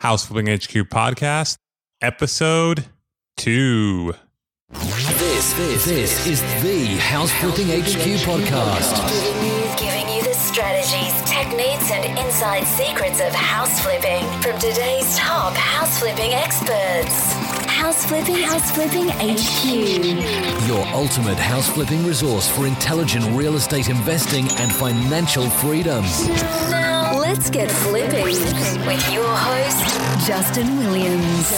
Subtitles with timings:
[0.00, 1.58] House Flipping HQ podcast,
[2.00, 2.86] episode
[3.36, 4.14] two.
[4.72, 8.96] This, this, this is the House Flipping HQ podcast.
[9.10, 15.18] Giving you, giving you the strategies, techniques, and inside secrets of house flipping from today's
[15.18, 17.34] top house flipping experts.
[17.66, 20.66] House flipping, house flipping HQ.
[20.66, 26.02] Your ultimate house flipping resource for intelligent real estate investing and financial freedom.
[27.20, 30.26] Let's get flipping with your host.
[30.26, 31.52] Justin Williams.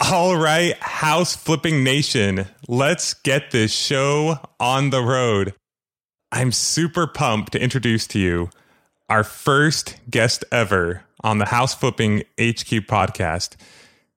[0.00, 5.52] All right, House Flipping Nation, let's get this show on the road.
[6.32, 8.48] I'm super pumped to introduce to you
[9.10, 13.56] our first guest ever on the House Flipping HQ podcast.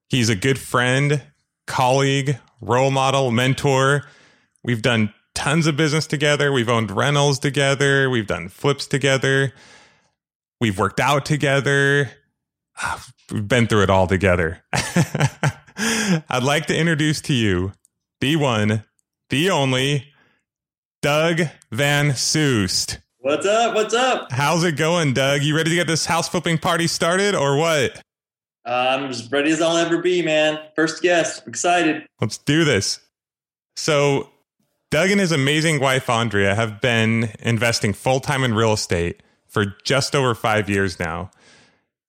[0.08, 1.22] He's a good friend,
[1.66, 4.06] colleague, role model, mentor.
[4.62, 6.52] We've done tons of business together.
[6.52, 8.08] We've owned rentals together.
[8.10, 9.52] We've done flips together.
[10.60, 12.10] We've worked out together.
[12.76, 14.62] Ah, We've been through it all together.
[14.72, 17.72] I'd like to introduce to you
[18.20, 18.84] the one,
[19.30, 20.12] the only,
[21.02, 22.98] Doug Van Soost.
[23.18, 23.74] What's up?
[23.74, 24.30] What's up?
[24.30, 25.42] How's it going, Doug?
[25.42, 27.96] You ready to get this house flipping party started or what?
[28.66, 30.58] Uh, I'm as ready as I'll ever be, man.
[30.76, 31.46] First guest.
[31.48, 32.06] Excited.
[32.20, 33.00] Let's do this.
[33.76, 34.30] So,
[34.94, 39.74] Doug and his amazing wife, Andrea, have been investing full time in real estate for
[39.82, 41.32] just over five years now.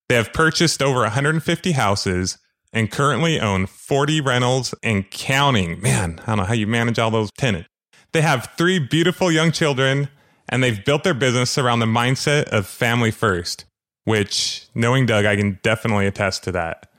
[0.08, 2.38] They have purchased over 150 houses
[2.72, 5.82] and currently own 40 rentals and counting.
[5.82, 7.68] Man, I don't know how you manage all those tenants.
[8.12, 10.10] They have three beautiful young children
[10.48, 13.66] and they've built their business around the mindset of family first,
[14.04, 16.92] which, knowing Doug, I can definitely attest to that.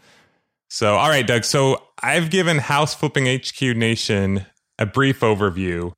[0.68, 1.44] So, all right, Doug.
[1.44, 4.46] So, I've given House Flipping HQ Nation
[4.78, 5.92] a brief overview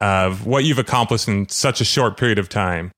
[0.00, 2.92] of what you've accomplished in such a short period of time.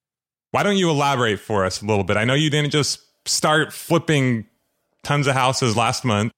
[0.51, 2.17] Why don't you elaborate for us a little bit?
[2.17, 4.47] I know you didn't just start flipping
[5.05, 6.33] tons of houses last month.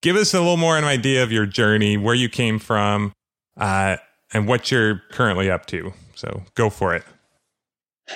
[0.00, 3.12] Give us a little more an idea of your journey, where you came from,
[3.56, 3.98] uh,
[4.32, 5.92] and what you're currently up to.
[6.14, 7.04] So go for it.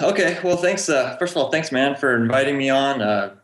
[0.00, 0.38] Okay.
[0.42, 0.88] Well, thanks.
[0.88, 3.00] Uh, first of all, thanks, man, for inviting me on.
[3.00, 3.36] Uh,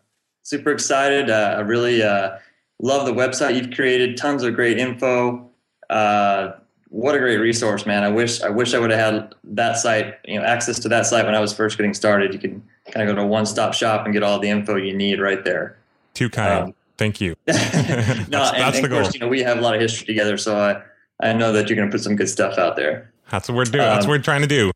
[0.43, 1.31] super excited.
[1.31, 2.39] Uh, I really uh,
[2.81, 4.17] love the website you've created.
[4.17, 5.52] Tons of great info.
[5.91, 6.53] Uh,
[6.89, 8.03] what a great resource, man.
[8.05, 11.07] I wish I wish I would have had that site, you know, access to that
[11.07, 12.35] site when I was first getting started.
[12.35, 14.95] You can kind of go to a one-stop shop and get all the info you
[14.95, 15.79] need right there.
[16.15, 16.65] Too kind.
[16.65, 17.35] Um, Thank you.
[17.49, 19.03] no, that's and, that's and the of goal.
[19.03, 20.83] course, you know, we have a lot of history together, so I
[21.27, 23.11] I know that you're going to put some good stuff out there.
[23.31, 23.79] That's what we're doing.
[23.85, 24.71] That's Um, what we're trying to do.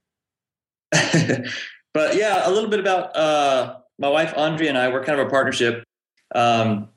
[1.93, 4.89] but yeah, a little bit about uh, my wife Andrea and I.
[4.89, 5.85] We're kind of a partnership.
[6.35, 6.89] Um,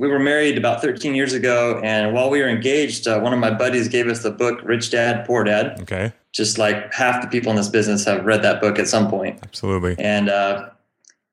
[0.00, 3.38] we were married about 13 years ago, and while we were engaged, uh, one of
[3.38, 6.10] my buddies gave us the book "Rich Dad Poor Dad." Okay.
[6.32, 9.38] Just like half the people in this business have read that book at some point,
[9.42, 9.96] Absolutely.
[9.98, 10.70] and uh,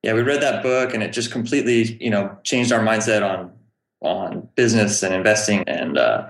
[0.04, 3.54] yeah, we read that book, and it just completely, you know, changed our mindset on
[4.02, 6.28] on business and investing, and uh,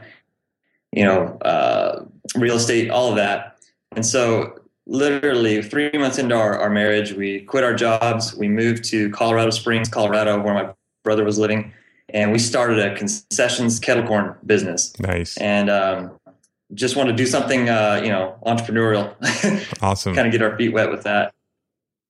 [0.91, 2.05] you know, uh,
[2.35, 3.57] real estate, all of that.
[3.95, 8.35] And so, literally, three months into our, our marriage, we quit our jobs.
[8.35, 10.69] We moved to Colorado Springs, Colorado, where my
[11.03, 11.73] brother was living,
[12.09, 14.97] and we started a concessions kettle corn business.
[15.00, 15.38] Nice.
[15.38, 16.19] And um,
[16.73, 19.16] just wanted to do something, uh, you know, entrepreneurial.
[19.81, 20.16] Awesome.
[20.16, 21.34] kind of get our feet wet with that.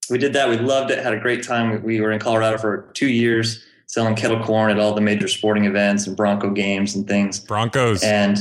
[0.09, 0.49] We did that.
[0.49, 1.03] We loved it.
[1.03, 1.83] Had a great time.
[1.83, 5.65] We were in Colorado for two years selling kettle corn at all the major sporting
[5.65, 7.39] events and Bronco games and things.
[7.39, 8.03] Broncos.
[8.03, 8.37] And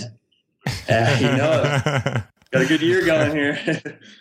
[0.88, 1.80] uh, you know,
[2.50, 3.58] got a good year going here.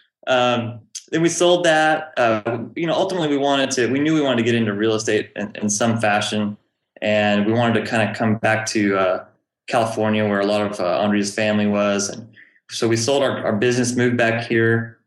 [0.28, 0.80] um,
[1.12, 2.14] then we sold that.
[2.18, 3.88] Uh, you know, ultimately we wanted to.
[3.88, 6.58] We knew we wanted to get into real estate in, in some fashion,
[7.02, 9.26] and we wanted to kind of come back to uh,
[9.68, 12.28] California, where a lot of uh, Andrea's family was, and
[12.70, 15.00] so we sold our, our business, moved back here,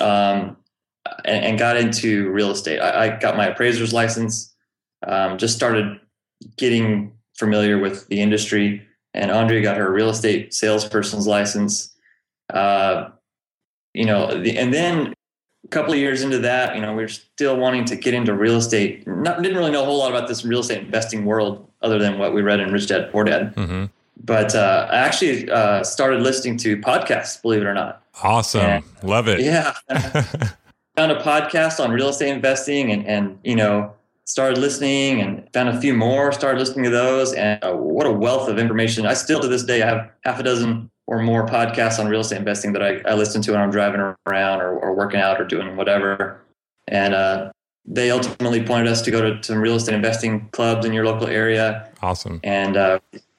[0.00, 0.56] um,
[1.24, 2.78] and, and got into real estate.
[2.78, 4.54] I, I got my appraiser's license.
[5.06, 6.00] Um, just started
[6.56, 8.86] getting familiar with the industry
[9.16, 11.94] and Andrea got her real estate salesperson's license.
[12.52, 13.08] Uh,
[13.94, 15.14] you know, the, and then
[15.66, 18.32] a couple of years into that, you know, we were still wanting to get into
[18.32, 19.06] real estate.
[19.06, 22.18] Not didn't really know a whole lot about this real estate investing world other than
[22.18, 23.52] what we read in Rich Dad Poor Dad.
[23.56, 23.86] hmm
[24.22, 28.02] But uh, I actually uh, started listening to podcasts, believe it or not.
[28.22, 28.60] Awesome.
[28.60, 28.80] Yeah.
[29.02, 29.40] Love it.
[29.40, 29.72] Yeah,
[30.96, 33.92] found a podcast on real estate investing, and and you know
[34.24, 36.32] started listening and found a few more.
[36.32, 39.04] Started listening to those, and uh, what a wealth of information!
[39.04, 42.20] I still to this day I have half a dozen or more podcasts on real
[42.20, 45.40] estate investing that I, I listen to when I'm driving around or, or working out
[45.40, 46.40] or doing whatever.
[46.88, 47.52] And uh,
[47.84, 51.28] they ultimately pointed us to go to some real estate investing clubs in your local
[51.28, 52.40] area, awesome.
[52.42, 52.98] and uh,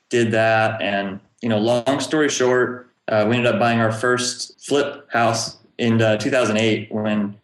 [0.10, 0.82] did that.
[0.82, 5.58] And you know, long story short, uh, we ended up buying our first flip house
[5.78, 7.38] in uh, 2008 when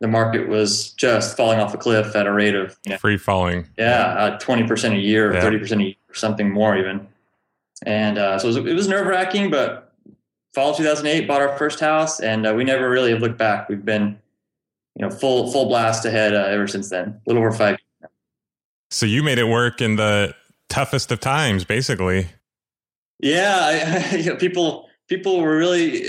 [0.00, 3.16] the market was just falling off a cliff at a rate of you know, free
[3.16, 3.66] falling.
[3.76, 5.62] Yeah, twenty percent a year, or thirty yeah.
[5.62, 7.06] percent a year, or something more even.
[7.84, 9.94] And uh, so it was, was nerve wracking, but
[10.54, 13.68] fall 2008, bought our first house, and uh, we never really have looked back.
[13.68, 14.18] We've been,
[14.96, 17.08] you know, full full blast ahead uh, ever since then.
[17.08, 17.78] A little over five.
[18.90, 20.34] So you made it work in the
[20.68, 22.28] toughest of times, basically.
[23.20, 23.58] Yeah,
[24.12, 26.02] I, you know, people people were really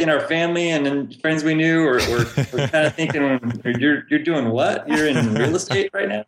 [0.00, 3.40] in our family and in friends we knew were, were, were kind of thinking,
[3.78, 4.88] "You're you're doing what?
[4.88, 6.24] You're in real estate right now."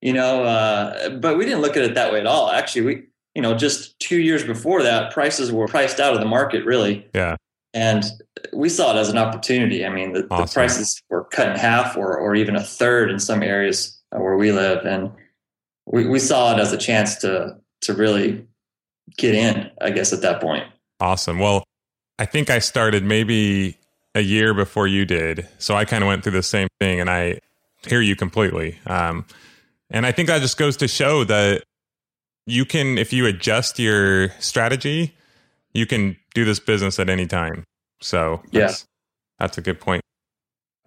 [0.00, 2.50] You know, uh, but we didn't look at it that way at all.
[2.50, 3.02] Actually, we
[3.36, 7.06] you know just two years before that, prices were priced out of the market really.
[7.14, 7.36] Yeah.
[7.74, 8.02] And
[8.54, 9.84] we saw it as an opportunity.
[9.84, 10.46] I mean, the, awesome.
[10.46, 14.38] the prices were cut in half or, or even a third in some areas where
[14.38, 14.86] we live.
[14.86, 15.12] And
[15.84, 18.46] we, we saw it as a chance to, to really
[19.18, 20.64] get in, I guess, at that point.
[21.00, 21.38] Awesome.
[21.38, 21.64] Well,
[22.18, 23.76] I think I started maybe
[24.14, 25.46] a year before you did.
[25.58, 27.40] So I kind of went through the same thing and I
[27.86, 28.78] hear you completely.
[28.86, 29.26] Um,
[29.90, 31.64] and I think that just goes to show that
[32.46, 35.14] you can, if you adjust your strategy,
[35.74, 37.64] you can do this business at any time.
[38.00, 38.86] So yes,
[39.40, 39.44] yeah.
[39.44, 40.02] that's a good point.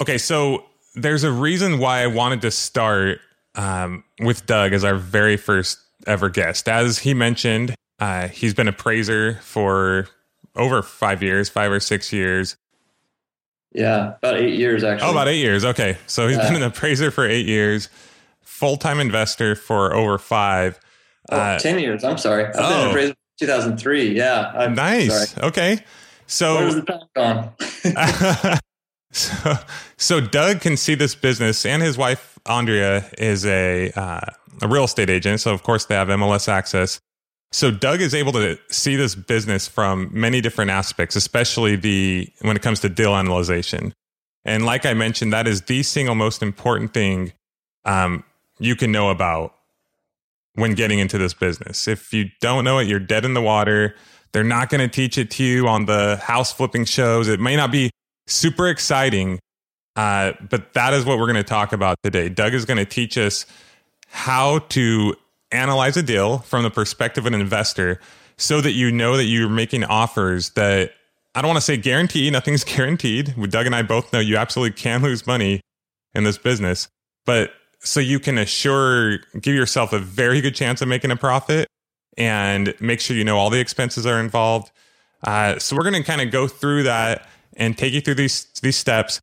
[0.01, 0.17] Okay.
[0.17, 0.65] So
[0.95, 3.19] there's a reason why I wanted to start
[3.55, 6.67] um, with Doug as our very first ever guest.
[6.67, 10.07] As he mentioned, uh, he's been appraiser for
[10.55, 12.55] over five years, five or six years.
[13.71, 15.07] Yeah, about eight years actually.
[15.07, 15.63] Oh, about eight years.
[15.63, 16.47] Okay, so he's yeah.
[16.47, 17.89] been an appraiser for eight years,
[18.41, 20.79] full time investor for over five.
[21.31, 22.03] Oh, uh, 10 years.
[22.03, 22.45] I'm sorry.
[22.45, 22.69] I've oh.
[22.69, 22.89] been an oh.
[22.89, 24.15] appraiser 2003.
[24.15, 24.51] Yeah.
[24.55, 25.29] I'm nice.
[25.31, 25.47] Sorry.
[25.47, 25.79] Okay.
[26.27, 28.59] So, Where's the time gone?
[29.11, 29.53] so,
[29.97, 34.21] so Doug can see this business, and his wife Andrea is a uh,
[34.61, 35.39] a real estate agent.
[35.41, 36.99] So of course they have MLS access.
[37.51, 42.55] So Doug is able to see this business from many different aspects, especially the when
[42.55, 43.93] it comes to deal analyzation.
[44.45, 47.33] And like I mentioned, that is the single most important thing
[47.85, 48.23] um,
[48.59, 49.55] you can know about
[50.59, 51.87] when getting into this business.
[51.87, 53.95] If you don't know it, you're dead in the water.
[54.31, 57.27] They're not going to teach it to you on the house flipping shows.
[57.27, 57.89] It may not be
[58.27, 59.39] super exciting,
[59.95, 62.29] uh, but that is what we're going to talk about today.
[62.29, 63.45] Doug is going to teach us
[64.07, 65.15] how to
[65.51, 67.99] analyze a deal from the perspective of an investor
[68.37, 70.93] so that you know that you're making offers that
[71.35, 73.35] I don't want to say guarantee, nothing's guaranteed.
[73.49, 75.61] Doug and I both know you absolutely can lose money
[76.13, 76.87] in this business,
[77.25, 81.67] but so you can assure, give yourself a very good chance of making a profit
[82.17, 84.71] and make sure you know all the expenses are involved.
[85.23, 88.45] Uh, so we're going to kind of go through that and take you through these
[88.61, 89.19] these steps.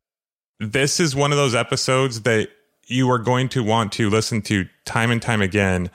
[0.59, 2.49] This is one of those episodes that
[2.87, 5.89] you are going to want to listen to time and time again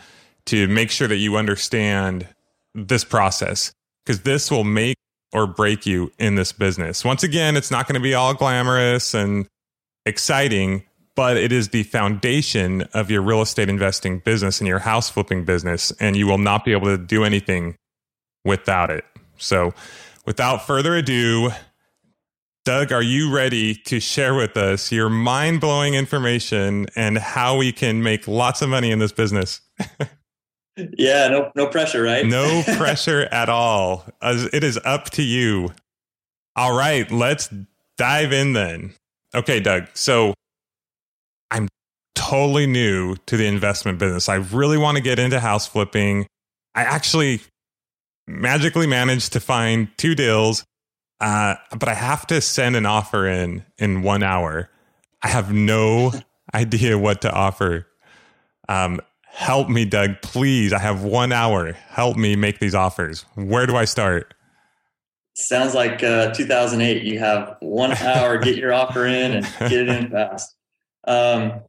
[0.46, 2.28] to make sure that you understand
[2.74, 3.72] this process
[4.04, 4.96] because this will make
[5.32, 7.04] or break you in this business.
[7.04, 9.46] Once again, it's not going to be all glamorous and
[10.04, 15.10] exciting, but it is the foundation of your real estate investing business and your house
[15.10, 17.76] flipping business, and you will not be able to do anything
[18.44, 19.04] without it.
[19.36, 19.72] So,
[20.24, 21.50] without further ado,
[22.64, 27.72] Doug, are you ready to share with us your mind blowing information and how we
[27.72, 29.60] can make lots of money in this business?
[30.76, 32.24] yeah, no, no pressure, right?
[32.24, 34.06] no pressure at all.
[34.22, 35.70] It is up to you.
[36.54, 37.52] All right, let's
[37.96, 38.94] dive in then.
[39.34, 39.88] Okay, Doug.
[39.94, 40.34] So
[42.32, 44.26] totally new to the investment business.
[44.26, 46.26] I really want to get into house flipping.
[46.74, 47.40] I actually
[48.26, 50.64] magically managed to find two deals,
[51.20, 54.70] uh, but I have to send an offer in in one hour.
[55.22, 56.10] I have no
[56.54, 57.86] idea what to offer.
[58.66, 60.72] Um, help me, Doug, please.
[60.72, 61.72] I have one hour.
[61.72, 63.26] Help me make these offers.
[63.34, 64.32] Where do I start?
[65.34, 67.02] Sounds like uh, 2008.
[67.02, 70.56] You have one hour, get your offer in and get it in fast.
[71.06, 71.60] Um,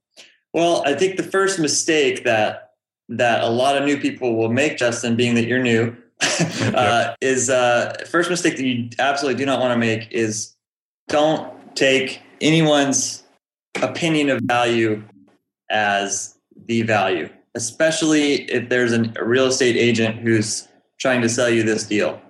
[0.54, 2.72] well, I think the first mistake that
[3.10, 5.96] that a lot of new people will make, Justin, being that you're new,
[6.74, 10.56] uh, is uh, first mistake that you absolutely do not want to make is
[11.10, 13.24] don't take anyone's
[13.82, 15.04] opinion of value
[15.70, 20.68] as the value especially if there's an, a real estate agent who's
[21.00, 22.22] trying to sell you this deal.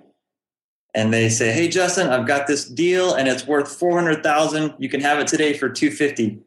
[0.94, 4.74] And they say, "Hey Justin, I've got this deal and it's worth 400,000.
[4.78, 6.38] You can have it today for 250."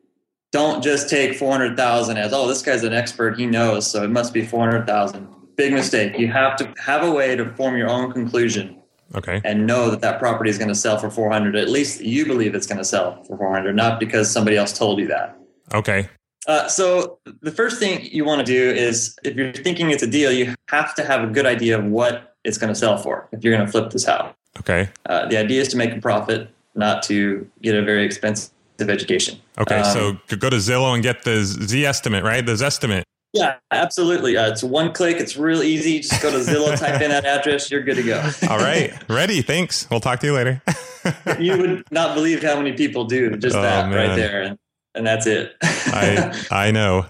[0.52, 4.34] Don't just take 400,000 as, "Oh, this guy's an expert, he knows, so it must
[4.34, 6.18] be 400,000." Big mistake.
[6.18, 8.78] You have to have a way to form your own conclusion.
[9.16, 9.42] Okay.
[9.44, 11.56] And know that that property is going to sell for 400.
[11.56, 15.00] At least you believe it's going to sell for 400, not because somebody else told
[15.00, 15.38] you that.
[15.74, 16.10] Okay.
[16.48, 20.08] Uh, so the first thing you want to do is if you're thinking it's a
[20.08, 23.28] deal, you have to have a good idea of what it's going to sell for
[23.32, 24.34] if you're going to flip this house.
[24.60, 24.90] Okay.
[25.06, 28.94] Uh, the idea is to make a profit, not to get a very expensive extensive
[28.94, 29.40] education.
[29.60, 32.46] Okay, Um, so go to Zillow and get the Z estimate, right?
[32.46, 33.04] The Zestimate.
[33.34, 34.38] Yeah, absolutely.
[34.38, 35.18] Uh, it's one click.
[35.18, 36.00] It's real easy.
[36.00, 37.70] Just go to Zillow, type in that address.
[37.70, 38.30] You're good to go.
[38.50, 39.42] All right, ready.
[39.42, 39.88] Thanks.
[39.90, 40.62] We'll talk to you later.
[41.40, 44.58] you would not believe how many people do just Oh, that right there, and,
[44.96, 45.56] and that's it.
[45.62, 47.06] I I know.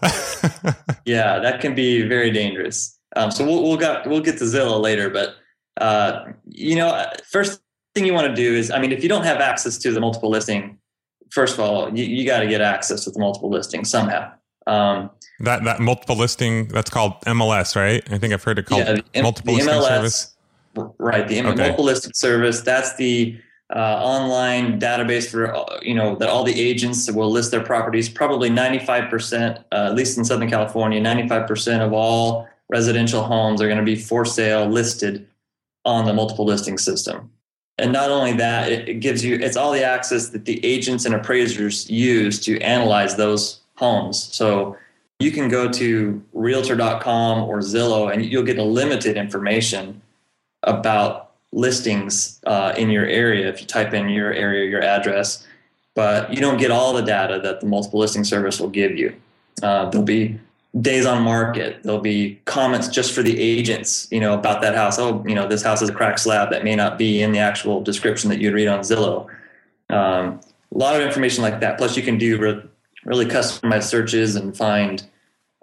[1.05, 2.97] yeah, that can be very dangerous.
[3.15, 5.35] Um, so we'll we'll got we'll get to Zillow later, but
[5.79, 7.61] uh, you know, first
[7.97, 9.99] thing you want to do is, I mean, if you don't have access to the
[9.99, 10.76] multiple listing,
[11.31, 14.31] first of all, you, you got to get access to the multiple listing somehow.
[14.65, 18.03] Um, that that multiple listing that's called MLS, right?
[18.11, 20.33] I think I've heard it called yeah, the multiple the listing MLS service.
[20.99, 21.55] Right, the Okay.
[21.55, 22.61] multiple listing service.
[22.61, 23.39] That's the
[23.75, 28.09] uh, online database for uh, you know that all the agents will list their properties.
[28.09, 32.47] Probably ninety five percent, uh, at least in Southern California, ninety five percent of all
[32.69, 35.27] residential homes are going to be for sale listed
[35.85, 37.31] on the multiple listing system.
[37.79, 41.13] And not only that, it, gives you it's all the access that the agents and
[41.13, 44.23] appraisers use to analyze those homes.
[44.33, 44.77] So
[45.19, 50.01] you can go to realtor.com or Zillow and you'll get limited information
[50.63, 55.45] about listings uh, in your area if you type in your area, your address,
[55.95, 59.15] but you don't get all the data that the multiple listing service will give you.
[59.63, 60.39] Uh, there'll be
[60.81, 61.81] days on market.
[61.83, 64.99] There'll be comments just for the agents, you know, about that house.
[64.99, 67.39] Oh, you know, this house is a cracked slab that may not be in the
[67.39, 69.27] actual description that you'd read on Zillow.
[69.89, 70.39] Um,
[70.73, 71.77] a lot of information like that.
[71.77, 72.63] Plus, you can do re-
[73.05, 75.05] really customized searches and find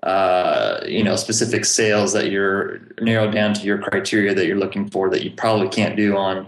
[0.02, 4.88] uh, you know specific sales that you're narrowed down to your criteria that you're looking
[4.88, 6.47] for that you probably can't do on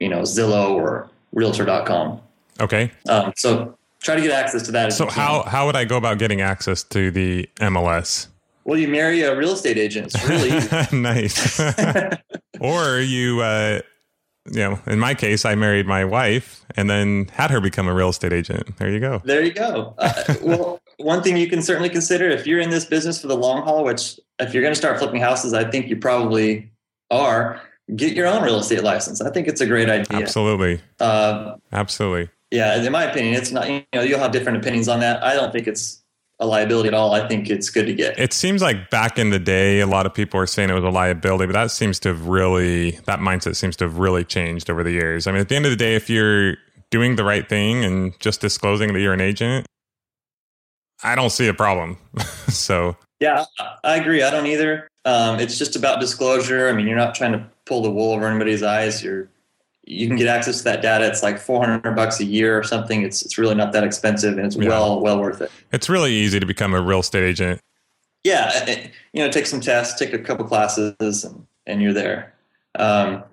[0.00, 2.20] you know Zillow or Realtor.com.
[2.60, 2.90] Okay.
[3.08, 4.92] Um, so try to get access to that.
[4.92, 8.28] So how how would I go about getting access to the MLS?
[8.64, 10.14] Well, you marry a real estate agent.
[10.14, 10.96] It's really easy.
[10.96, 11.60] nice.
[12.60, 13.80] or you, uh,
[14.46, 17.94] you know, in my case, I married my wife and then had her become a
[17.94, 18.76] real estate agent.
[18.78, 19.20] There you go.
[19.24, 19.94] There you go.
[19.98, 23.36] Uh, well, one thing you can certainly consider if you're in this business for the
[23.36, 26.70] long haul, which if you're going to start flipping houses, I think you probably
[27.10, 27.60] are,
[27.96, 29.20] get your own real estate license.
[29.20, 30.18] I think it's a great idea.
[30.18, 30.80] Absolutely.
[31.00, 32.30] Uh, Absolutely.
[32.52, 35.24] Yeah, in my opinion, it's not, you know, you'll have different opinions on that.
[35.24, 36.02] I don't think it's
[36.38, 37.14] a liability at all.
[37.14, 38.18] I think it's good to get.
[38.18, 40.84] It seems like back in the day, a lot of people were saying it was
[40.84, 44.68] a liability, but that seems to have really, that mindset seems to have really changed
[44.68, 45.26] over the years.
[45.26, 46.56] I mean, at the end of the day, if you're
[46.90, 49.66] doing the right thing and just disclosing that you're an agent,
[51.02, 51.96] I don't see a problem.
[52.48, 53.46] so, Yeah,
[53.82, 54.22] I- agree.
[54.22, 54.88] I don't either.
[55.06, 56.68] Um, it's just about disclosure.
[56.68, 59.02] I mean, you're not trying to pull the wool over anybody's eyes.
[59.02, 59.28] You're
[59.92, 61.06] you can get access to that data.
[61.06, 63.02] It's like 400 bucks a year or something.
[63.02, 64.68] It's it's really not that expensive, and it's Yeah.
[64.68, 65.50] well well worth it.
[65.72, 67.60] it's really easy to become a real estate agent.
[68.24, 72.32] Yeah, it- you know, take some tests, take a couple classes, and, and you're there.
[72.76, 73.24] Um,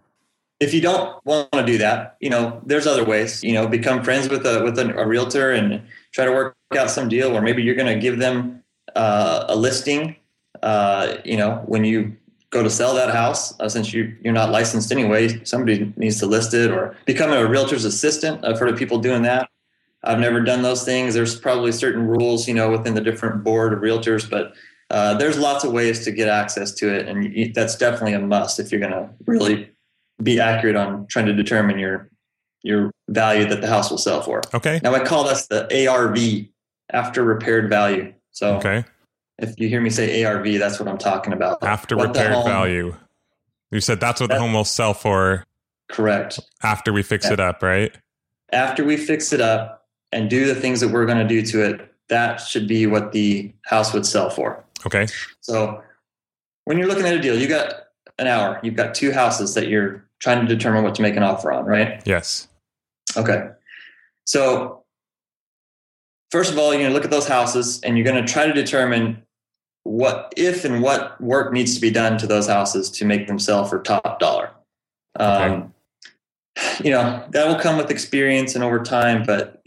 [0.59, 3.41] if you don't want to do that, you know, there's other ways.
[3.43, 6.89] You know, become friends with a with a, a realtor and try to work out
[6.89, 8.61] some deal where maybe you're going to give them
[8.95, 10.15] uh, a listing.
[10.61, 12.17] Uh, you know, when you
[12.51, 16.25] go to sell that house, uh, since you you're not licensed anyway, somebody needs to
[16.25, 18.43] list it or become a realtor's assistant.
[18.43, 19.49] I've heard of people doing that.
[20.03, 21.13] I've never done those things.
[21.13, 24.53] There's probably certain rules, you know, within the different board of realtors, but
[24.89, 28.19] uh, there's lots of ways to get access to it, and you, that's definitely a
[28.19, 29.69] must if you're going to really
[30.23, 32.09] be accurate on trying to determine your
[32.61, 34.41] your value that the house will sell for.
[34.53, 34.81] Okay.
[34.83, 36.47] Now I call this the ARV,
[36.91, 38.13] after repaired value.
[38.31, 38.83] So Okay.
[39.41, 41.63] If you hear me say ARV, that's what I'm talking about.
[41.63, 42.95] After What repaired home- value.
[43.71, 45.45] You said that's what the home will sell for
[45.91, 46.39] Correct.
[46.63, 47.33] after we fix Yeah.
[47.33, 47.95] it up, right?
[48.51, 51.63] After we fix it up and do the things that we're going to do to
[51.63, 54.63] it, that should be what the house would sell for.
[54.87, 55.05] Okay.
[55.41, 55.83] So
[56.65, 57.73] when you're looking at a deal, you got
[58.17, 58.59] an hour.
[58.63, 61.65] You've got two houses that you're trying to determine what to make an offer on,
[61.65, 62.01] right?
[62.05, 62.47] Yes.
[63.15, 63.49] Okay.
[64.25, 64.83] So
[66.31, 68.47] first of all, you're going to look at those houses and you're going to try
[68.47, 69.21] to determine
[69.83, 73.39] what if and what work needs to be done to those houses to make them
[73.39, 74.51] sell for top dollar.
[75.19, 75.73] Um,
[76.83, 79.23] You know that will come with experience and over time.
[79.25, 79.61] But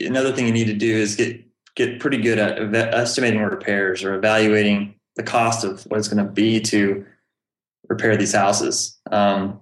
[0.00, 1.40] another thing you need to do is get
[1.74, 6.24] get pretty good at eva- estimating repairs or evaluating the cost of what it's going
[6.24, 7.04] to be to
[7.88, 8.98] repair these houses.
[9.10, 9.60] Um,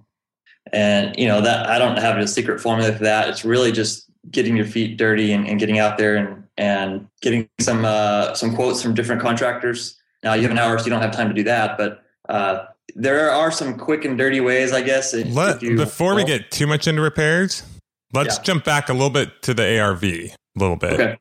[0.73, 3.29] and you know that I don't have a secret formula for that.
[3.29, 7.49] It's really just getting your feet dirty and, and getting out there and and getting
[7.61, 9.97] some uh, some quotes from different contractors.
[10.23, 11.77] Now you have an hour, so you don't have time to do that.
[11.79, 15.15] But uh, there are some quick and dirty ways, I guess.
[15.15, 17.63] if Let, you- before we get too much into repairs,
[18.13, 18.43] let's Yeah.
[18.43, 20.93] jump back a little bit to the ARV a little bit.
[20.95, 21.19] okay,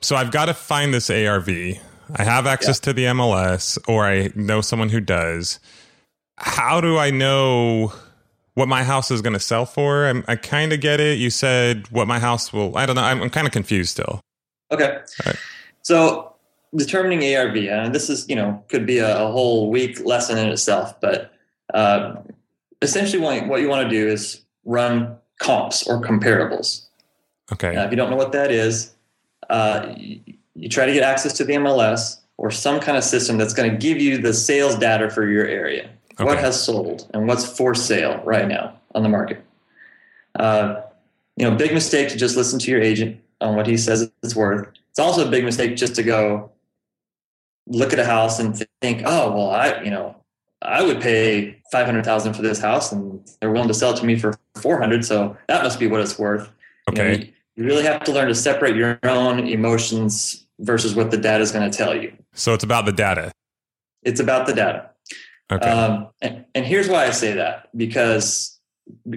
[0.00, 1.48] So I've got to find this ARV.
[1.48, 5.58] I have access to the MLS or I know someone who does.
[6.38, 7.92] How do I know
[8.54, 10.06] what my house is going to sell for.
[10.06, 11.18] I'm, I kind of get it.
[11.18, 12.76] You said what my house will.
[12.76, 13.02] I don't know.
[13.02, 14.20] I'm, I'm kind of confused still.
[14.74, 14.98] Okay.
[15.26, 15.36] Right.
[15.82, 16.34] So
[16.74, 20.48] determining ARV, and this is you know could be a, a whole week lesson in
[20.48, 21.32] itself, but
[21.72, 22.16] uh,
[22.82, 26.86] essentially what, what you want to do is run comps or comparables.
[27.52, 27.74] Okay.
[27.74, 28.94] Now, if you don't know what that is,
[29.50, 30.20] uh, you,
[30.54, 33.70] you try to get access to the MLS or some kind of system that's going
[33.70, 35.90] to give you the sales data for your area.
[36.18, 39.44] What has sold and what's for sale right now on the market.
[40.38, 40.82] Uh,
[41.36, 44.34] you know, big mistake to just listen to your agent on what he says it's
[44.34, 44.68] worth.
[44.90, 46.50] It's also a big mistake just to go
[47.66, 50.16] look at a house and think, oh, well, I, you know,
[50.62, 53.96] I would pay five hundred thousand for this house, and they're willing to sell it
[53.98, 56.50] to me for four hundred, so that must be what it's worth.
[56.90, 57.18] You know, Okay.
[57.26, 61.40] you- you really have to learn to separate your own emotions versus what the data
[61.40, 62.12] is going to tell you.
[62.32, 63.30] So it's about the data.
[64.02, 64.90] It's about the data.
[65.52, 65.70] Okay.
[65.70, 68.58] Um, and, and here's why I say that because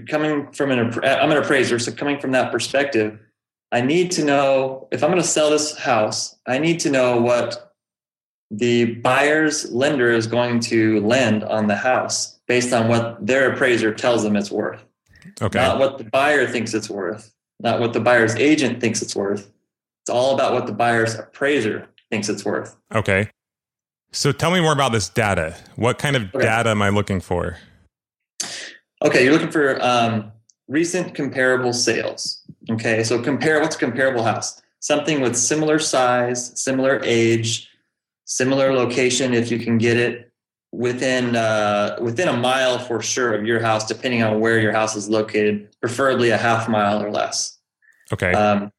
[0.07, 3.17] coming from an I'm an appraiser, so coming from that perspective,
[3.71, 7.19] I need to know if I'm going to sell this house, I need to know
[7.19, 7.73] what
[8.49, 13.93] the buyer's lender is going to lend on the house based on what their appraiser
[13.93, 14.81] tells them it's worth,
[15.41, 15.59] okay.
[15.59, 19.51] not what the buyer thinks it's worth, not what the buyer's agent thinks it's worth.
[20.03, 22.77] It's all about what the buyer's appraiser thinks it's worth.
[22.95, 23.29] okay.
[24.13, 25.57] So tell me more about this data.
[25.75, 26.45] What kind of Okay.
[26.45, 27.57] data am I looking for?
[29.03, 30.31] Okay, you're looking for um,
[30.67, 32.43] recent comparable sales.
[32.69, 34.61] Okay, so compare what's a comparable house?
[34.79, 37.69] Something with similar size, similar age,
[38.25, 40.31] similar location if you can get it
[40.71, 44.95] within uh, within a mile for sure of your house, depending on where your house
[44.95, 47.57] is located, preferably a half mile or less.
[48.11, 48.33] Okay.
[48.33, 48.71] Um,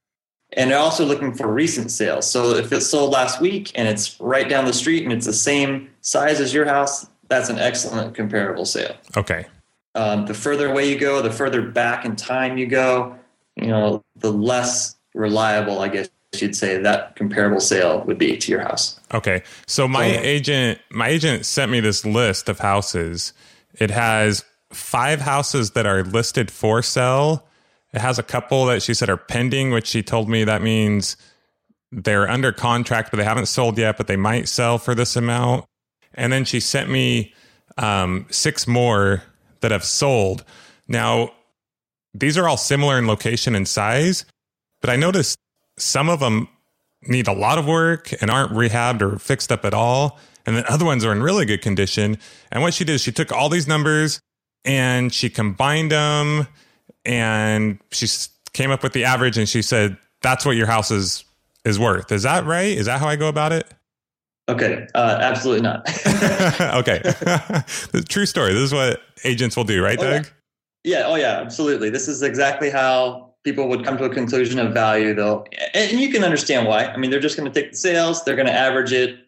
[0.57, 2.30] and they're also looking for recent sales.
[2.30, 5.33] So if it sold last week and it's right down the street and it's the
[5.33, 8.97] same size as your house, that's an excellent comparable sale.
[9.16, 9.47] okay.
[9.95, 13.16] Um, the further away you go, the further back in time you go,
[13.57, 18.52] you know, the less reliable, I guess you'd say, that comparable sale would be to
[18.52, 19.00] your house.
[19.12, 19.42] Okay.
[19.66, 23.33] So my So- agent my agent sent me this list of houses.
[23.75, 27.46] It has five houses that are listed for sale.
[27.92, 31.16] It has a couple that she said are pending, which she told me that means
[31.90, 35.64] they're under contract, but they haven't sold yet, but they might sell for this amount.
[36.12, 37.33] And then she sent me
[37.79, 39.22] um, six more
[39.61, 40.44] that have sold.
[40.87, 41.33] Now,
[42.14, 44.25] these are all similar in location and size,
[44.81, 45.38] but I noticed
[45.77, 46.49] some of them
[47.03, 50.18] need a lot of work and aren't rehabbed or fixed up at all.
[50.47, 52.18] And then other ones are in really good condition.
[52.51, 54.21] And what she did is she took all these numbers
[54.64, 56.49] and she combined them
[57.05, 58.09] and she
[58.53, 61.25] came up with the average and she said, that's what your house is,
[61.64, 62.11] is worth.
[62.11, 62.77] Is that right?
[62.77, 63.73] Is that how I go about it?
[64.49, 65.87] Okay, uh, absolutely not.
[66.75, 67.01] okay.
[67.05, 68.53] the true story.
[68.55, 70.17] This is what agents will do, right, Oh, yeah.
[70.19, 70.27] Doug?
[70.85, 71.91] yeah, oh yeah, absolutely.
[71.91, 75.45] This is exactly how people would come to a conclusion of value, though.
[75.75, 76.87] And you can understand why.
[76.87, 79.19] I mean, they're just going to take the sales, they're going to average it,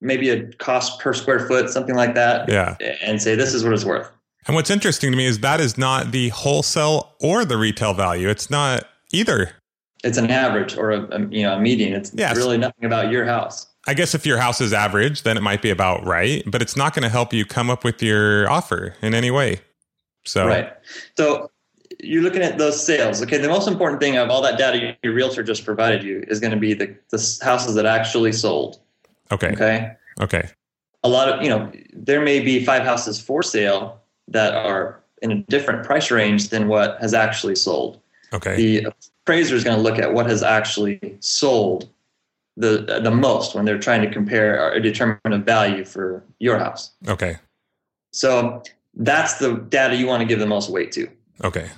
[0.00, 2.76] maybe a cost per square foot, something like that, Yeah.
[3.02, 4.10] and say this is what it's worth.
[4.46, 8.30] And what's interesting to me is that is not the wholesale or the retail value.
[8.30, 9.50] It's not either.
[10.02, 11.92] It's an average or a, a you know a median.
[11.92, 12.34] It's Yes.
[12.36, 13.66] really nothing about your house.
[13.86, 16.76] I guess if your house is average, then it might be about right, but it's
[16.76, 19.60] not going to help you come up with your offer in any way.
[20.24, 20.72] So, Right.
[21.16, 21.50] So
[21.98, 23.22] you're looking at those sales.
[23.22, 23.38] Okay.
[23.38, 26.52] The most important thing of all that data your realtor just provided you is going
[26.52, 28.78] to be the, the houses that actually sold.
[29.32, 29.52] okay.
[29.52, 29.92] Okay.
[30.20, 30.48] Okay.
[31.02, 35.32] A lot of, you know, there may be five houses for sale that are in
[35.32, 37.98] a different price range than what has actually sold.
[38.32, 38.56] Okay.
[38.56, 38.92] The
[39.24, 41.88] appraiser is going to look at what has actually sold
[42.60, 46.92] the the most when they're trying to compare or determine a value for your house.
[47.08, 47.36] Okay.
[48.12, 48.62] So
[48.94, 51.08] that's the data you want to give the most weight to.
[51.42, 51.70] Okay.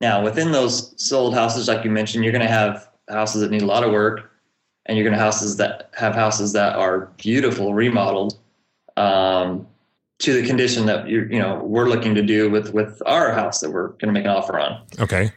[0.00, 3.62] Now, within those sold houses, like you mentioned, you're going to have houses that need
[3.62, 4.30] a lot of work,
[4.86, 8.38] and you're going to houses that have houses that are beautiful, remodeled,
[8.96, 9.66] um,
[10.20, 13.60] to the condition that you you know we're looking to do with with our house
[13.60, 14.80] that we're going to make an offer on.
[15.00, 15.32] Okay.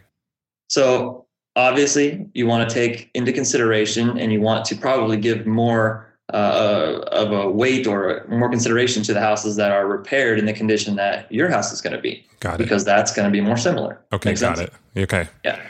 [0.69, 6.07] So obviously, you want to take into consideration, and you want to probably give more
[6.33, 10.53] uh, of a weight or more consideration to the houses that are repaired in the
[10.53, 12.63] condition that your house is going to be, Got it.
[12.63, 13.99] because that's going to be more similar.
[14.13, 14.31] Okay.
[14.31, 14.71] Make Got sense?
[14.95, 15.01] it.
[15.01, 15.27] Okay.
[15.43, 15.61] Yeah.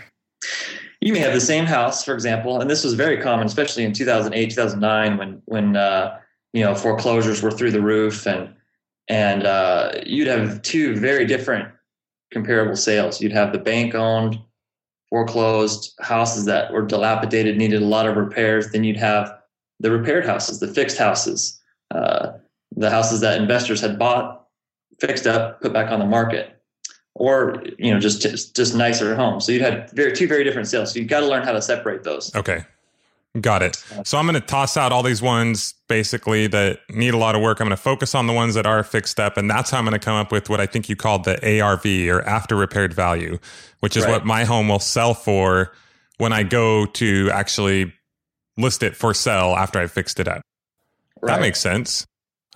[1.02, 3.92] You may have the same house, for example, and this was very common, especially in
[3.94, 6.20] 2008, 2009, when when uh,
[6.54, 8.54] you know foreclosures were through the roof, and
[9.08, 11.70] and uh, you'd have two very different
[12.32, 13.20] comparable sales.
[13.20, 14.40] You'd have the bank-owned,
[15.12, 18.72] foreclosed houses that were dilapidated, needed a lot of repairs.
[18.72, 19.32] Then you'd have
[19.80, 21.62] the repaired houses, the fixed houses,
[21.94, 22.32] uh,
[22.76, 24.48] the houses that investors had bought,
[25.00, 26.58] fixed up, put back on the market.
[27.14, 29.46] or you know just just, just nicer homes.
[29.46, 30.94] So you had very two very different sales.
[30.94, 32.34] So you've got to learn how to separate those.
[32.36, 32.64] Okay.
[33.40, 33.78] Got it.
[34.04, 37.42] So I'm going to toss out all these ones basically that need a lot of
[37.42, 37.62] work.
[37.62, 39.38] I'm going to focus on the ones that are fixed up.
[39.38, 41.62] And that's how I'm going to come up with what I think you called the
[41.62, 43.38] ARV or after repaired value,
[43.80, 44.12] which is Right.
[44.12, 45.72] what my home will sell for
[46.18, 47.94] when I go to actually
[48.58, 50.42] list it for sale after I fixed it up.
[51.24, 52.06] That makes sense.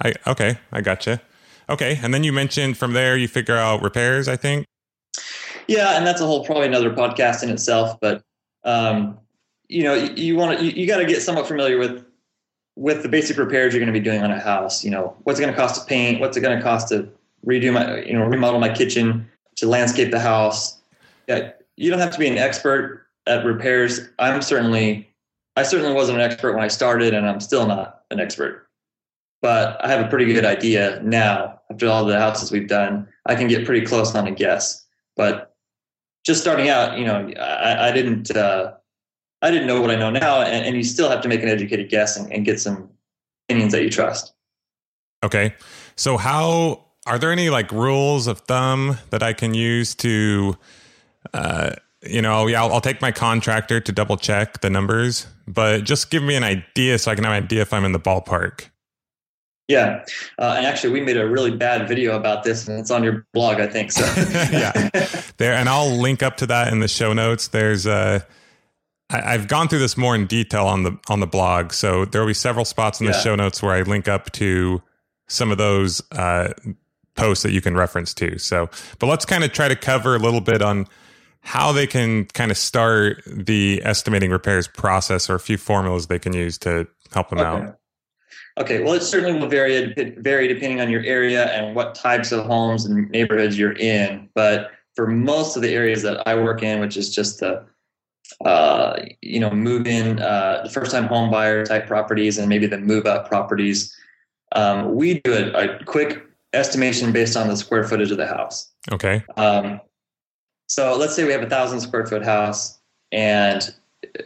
[0.04, 1.22] I okay, I gotcha.
[1.70, 4.28] Okay, and then you mentioned from there you figure out repairs.
[4.28, 4.66] I think.
[5.68, 7.98] Yeah, and that's a whole probably another podcast in itself.
[8.02, 8.22] But
[8.66, 9.18] um,
[9.68, 12.06] you know, you, you want to you, you got to get somewhat familiar with
[12.76, 14.84] with the basic repairs you're going to be doing on a house.
[14.84, 16.20] You know, what's it going to cost to paint?
[16.20, 17.10] What's it going to cost to
[17.46, 20.80] redo my you know remodel my kitchen to landscape the house?
[21.28, 24.02] Yeah, you don't have to be an expert at repairs.
[24.20, 25.10] I'm certainly
[25.56, 28.68] I certainly wasn't an expert when I started, and I'm still not an expert.
[29.42, 33.08] But I have a pretty good idea now after all the houses we've done.
[33.26, 34.86] I can get pretty close on a guess.
[35.16, 35.56] But
[36.26, 38.74] just starting out, you know, I, I didn't uh,
[39.46, 41.50] I didn't know what I know now, and, and you still have to make an
[41.50, 42.90] educated guess and, and get some
[43.48, 44.34] opinions that you trust.
[45.24, 45.54] Okay,
[45.96, 50.58] so how are there any like rules of thumb that I can use to,
[51.34, 55.84] uh, you know, yeah, I'll, I'll take my contractor to double check the numbers, but
[55.84, 58.00] just give me an idea so I can have an idea if I'm in the
[58.00, 58.70] ballpark.
[59.68, 60.06] Yeah,
[60.38, 63.26] uh, and actually, we made a really bad video about this, and it's on your
[63.34, 63.92] blog, I think.
[63.92, 64.02] So
[64.52, 64.90] Yeah.
[65.38, 68.22] there and i'll link up to that in the show notes there's uh
[69.10, 72.22] I, i've gone through this more in detail on the on the blog so there
[72.22, 74.82] will be several spots in the show notes where i link up to
[75.28, 76.54] some of those uh
[77.16, 80.20] posts that you can reference to so but let's kind of try to cover a
[80.20, 80.88] little bit on
[81.42, 86.20] how they can kind of start the estimating repairs process or a few formulas they
[86.20, 87.68] can use to help them Okay.
[87.68, 87.78] out
[88.58, 92.46] Okay, well, it certainly will vary vary depending on your area and what types of
[92.46, 94.30] homes and neighborhoods you're in.
[94.34, 97.66] But for most of the areas that I work in, which is just the
[98.44, 102.68] uh, you know move in, uh, the first time home buyer type properties, and maybe
[102.68, 103.96] the move up properties,
[104.54, 108.72] um, we do a, a quick estimation based on the square footage of the house.
[108.92, 109.82] okay Um,
[110.68, 112.80] so let's say we have a thousand square foot house,
[113.12, 113.74] and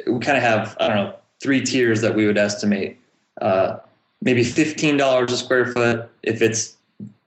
[0.07, 2.97] we kind of have I don't know three tiers that we would estimate.
[3.41, 3.77] Uh,
[4.21, 6.77] maybe fifteen dollars a square foot if it's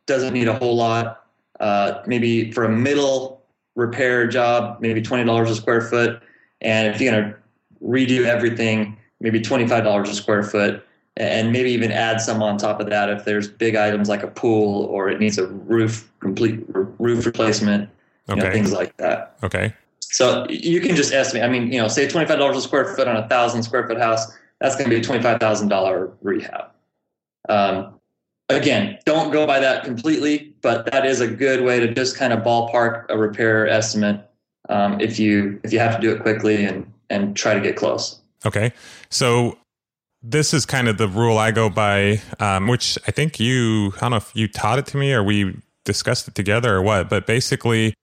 [0.07, 1.27] doesn't need a whole lot.
[1.61, 3.43] Uh, maybe for a middle
[3.77, 6.23] repair job, maybe twenty dollars a square foot,
[6.63, 7.37] and if you're gonna
[7.83, 10.85] redo everything, maybe twenty five dollars a square foot,
[11.17, 14.29] and maybe even add some on top of that if there's big items like a
[14.29, 17.91] pool or it needs a roof complete roof replacement,
[18.29, 19.37] you know, things like that.
[19.43, 21.43] okay So you can just estimate.
[21.43, 23.87] I mean, you know, say twenty five dollars a square foot on a thousand square
[23.87, 24.33] foot house.
[24.61, 26.67] That's going to be a twenty five thousand dollar rehab.
[27.49, 27.99] Um,
[28.49, 32.33] again, don't go by that completely, but that is a good way to just kind
[32.33, 34.29] of ballpark a repair estimate
[34.69, 37.77] um, if you if you have to do it quickly and and try to get
[37.77, 38.21] close.
[38.45, 38.73] Okay.
[39.11, 39.59] So
[40.23, 44.01] this is kind of the rule I go by, um, which I think you, I
[44.01, 47.09] don't know if you taught it to me or we discussed it together or what,
[47.09, 47.95] but basically,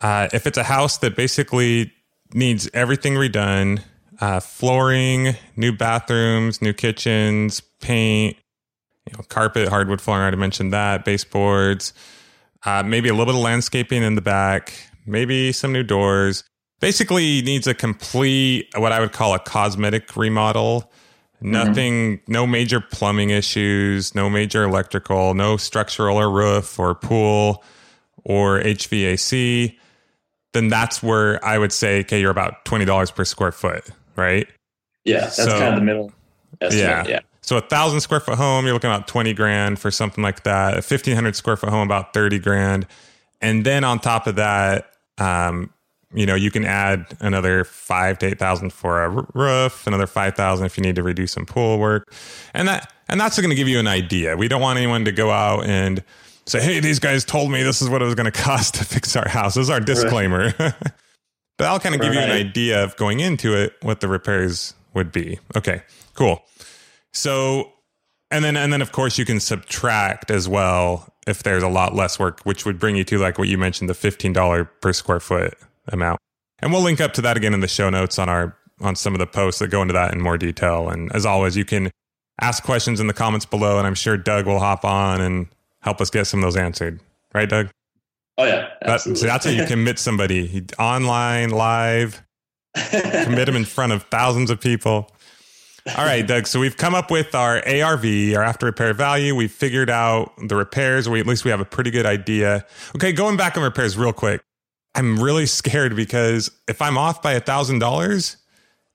[0.00, 1.92] uh, if it's a house that basically
[2.32, 3.82] needs everything redone,
[4.20, 8.36] uh, flooring, new bathrooms, new kitchens, paint,
[9.06, 11.92] you know, carpet, hardwood flooring, I already mentioned that, baseboards,
[12.64, 14.72] uh, maybe a little bit of landscaping in the back,
[15.06, 16.44] maybe some new doors.
[16.80, 20.90] Basically, needs a complete, what I would call a cosmetic remodel.
[21.36, 21.50] Mm-hmm.
[21.50, 27.62] Nothing, no major plumbing issues, no major electrical, no structural or roof or pool
[28.24, 29.76] or HVAC.
[30.52, 33.84] Then that's where I would say, okay, you're about $20 per square foot,
[34.16, 34.46] right?
[35.04, 36.12] Yeah, that's So- kind of the middle
[36.60, 36.84] estimate.
[36.84, 37.06] Yeah.
[37.06, 37.20] Yeah.
[37.42, 40.74] So a thousand square foot home, you're looking about 20 grand for something like that.
[40.74, 42.86] A 1500 square foot home, about 30 grand.
[43.42, 45.70] And then on top of that, um,
[46.14, 50.78] you know, you can add another five to 8,000 for a roof, another 5,000 if
[50.78, 52.12] you need to redo some pool work.
[52.54, 54.36] And that, and that's going to give you an idea.
[54.36, 56.04] We don't want anyone to go out and
[56.46, 58.84] say, Hey, these guys told me this is what it was going to cost to
[58.84, 59.54] fix our house.
[59.54, 60.52] This is our disclaimer.
[60.58, 64.74] but I'll kind of give you an idea of going into it, what the repairs
[64.94, 65.40] would be.
[65.56, 65.82] Okay,
[66.14, 66.42] cool.
[67.12, 67.72] So,
[68.30, 71.94] and then and then of course you can subtract as well if there's a lot
[71.94, 74.92] less work, which would bring you to like what you mentioned, the fifteen dollar per
[74.92, 75.54] square foot
[75.88, 76.20] amount.
[76.60, 79.14] And we'll link up to that again in the show notes on our on some
[79.14, 80.88] of the posts that go into that in more detail.
[80.88, 81.90] And as always, you can
[82.40, 85.46] ask questions in the comments below, and I'm sure Doug will hop on and
[85.80, 87.00] help us get some of those answered.
[87.32, 87.68] Right, Doug?
[88.36, 88.70] Oh yeah.
[88.82, 92.22] That, so that's how you commit somebody online, live,
[92.74, 95.10] commit them in front of thousands of people.
[95.86, 96.46] All right, Doug.
[96.46, 99.34] So we've come up with our ARV, our after repair value.
[99.34, 101.08] We've figured out the repairs.
[101.08, 102.64] We at least we have a pretty good idea.
[102.96, 104.40] Okay, going back on repairs real quick.
[104.94, 108.38] I'm really scared because if I'm off by a thousand dollars,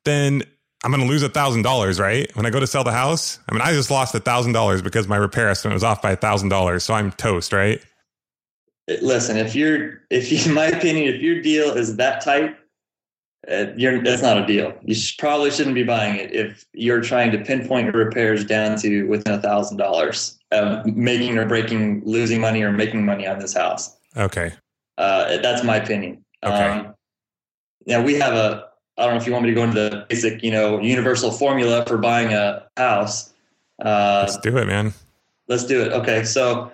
[0.06, 0.42] then
[0.84, 2.34] I'm going to lose a thousand dollars, right?
[2.36, 4.82] When I go to sell the house, I mean, I just lost a thousand dollars
[4.82, 6.84] because my repair estimate was off by a thousand dollars.
[6.84, 7.82] So I'm toast, right?
[9.02, 12.56] Listen, if you're, if you, in my opinion, if your deal is that tight,
[13.48, 14.74] you're that's not a deal.
[14.84, 18.78] You should, probably shouldn't be buying it if you're trying to pinpoint your repairs down
[18.80, 23.40] to within a thousand dollars of making or breaking, losing money or making money on
[23.40, 23.96] this house.
[24.18, 24.52] Okay.
[24.98, 26.24] Uh, that's my opinion.
[26.44, 26.56] Okay.
[26.56, 26.94] Um,
[27.86, 28.68] now we have a.
[28.98, 31.32] I don't know if you want me to go into the basic, you know, universal
[31.32, 33.34] formula for buying a house.
[33.82, 34.94] Uh, Let's do it, man.
[35.48, 35.94] Let's do it.
[35.94, 36.70] Okay, so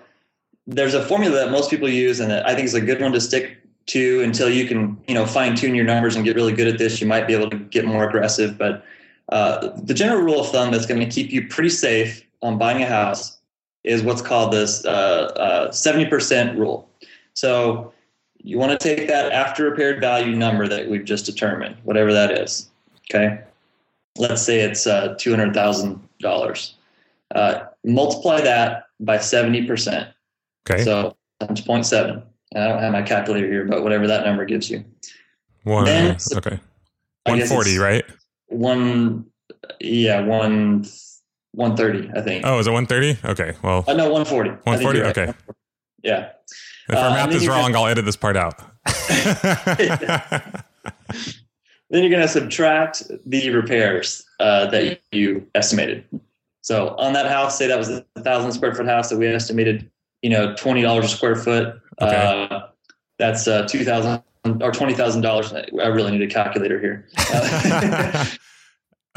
[0.66, 3.20] there's a formula that most people use, and I think it's a good one to
[3.20, 6.66] stick to until you can, you know, fine tune your numbers and get really good
[6.66, 7.00] at this.
[7.00, 8.84] You might be able to get more aggressive, but
[9.30, 12.82] uh, the general rule of thumb that's going to keep you pretty safe on buying
[12.82, 13.38] a house
[13.84, 16.88] is what's called this uh, uh, 70% rule.
[17.34, 17.92] So
[18.42, 22.32] you want to take that after repaired value number that we've just determined, whatever that
[22.32, 22.68] is.
[23.08, 23.40] Okay.
[24.16, 26.72] Let's say it's uh, $200,000.
[27.34, 30.12] Uh, multiply that by 70%.
[30.68, 30.82] Okay.
[30.82, 32.22] So times 0.7.
[32.56, 34.84] I don't have my calculator here, but whatever that number gives you.
[35.64, 35.84] One.
[35.84, 36.58] Then- okay.
[37.26, 38.04] I One guess forty, it's right?
[38.48, 39.26] One,
[39.80, 40.84] yeah, one,
[41.52, 42.44] 130, I think.
[42.46, 43.18] Oh, is it one thirty?
[43.24, 43.54] Okay.
[43.62, 44.50] Well, Uh, no, 140.
[44.50, 45.18] 140, right.
[45.18, 45.32] Okay.
[46.04, 46.28] Yeah.
[46.88, 48.54] if our uh, math is wrong, can- I'll edit this part out.
[51.88, 56.04] Then you're going to subtract the repairs uh, that you estimated.
[56.62, 59.88] So on that house, say that was a thousand square foot house that we estimated,
[60.20, 61.76] you know, twenty dollars a square foot.
[62.00, 62.16] Okay.
[62.50, 62.60] Uh,
[63.18, 64.22] that's uh, two thousand
[64.60, 65.52] or twenty thousand dollars.
[65.52, 67.08] I really need a calculator here.
[67.32, 68.24] Uh,